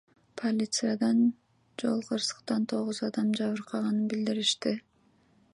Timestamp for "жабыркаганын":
3.37-4.09